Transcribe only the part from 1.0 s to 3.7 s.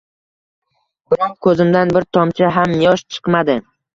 Biroq, ko`zimdan bir tomchi ham yosh chiqmadi